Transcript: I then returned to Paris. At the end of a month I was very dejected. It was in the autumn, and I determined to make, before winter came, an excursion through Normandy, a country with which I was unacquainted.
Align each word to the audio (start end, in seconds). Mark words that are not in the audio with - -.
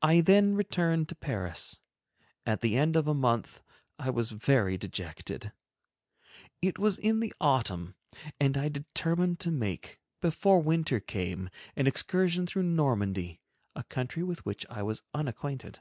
I 0.00 0.20
then 0.20 0.54
returned 0.54 1.08
to 1.08 1.16
Paris. 1.16 1.80
At 2.46 2.60
the 2.60 2.76
end 2.76 2.94
of 2.94 3.08
a 3.08 3.14
month 3.14 3.62
I 3.98 4.08
was 4.08 4.30
very 4.30 4.78
dejected. 4.78 5.50
It 6.62 6.78
was 6.78 6.98
in 7.00 7.18
the 7.18 7.34
autumn, 7.40 7.96
and 8.38 8.56
I 8.56 8.68
determined 8.68 9.40
to 9.40 9.50
make, 9.50 9.98
before 10.20 10.60
winter 10.60 11.00
came, 11.00 11.50
an 11.74 11.88
excursion 11.88 12.46
through 12.46 12.62
Normandy, 12.62 13.40
a 13.74 13.82
country 13.82 14.22
with 14.22 14.46
which 14.46 14.66
I 14.70 14.84
was 14.84 15.02
unacquainted. 15.12 15.80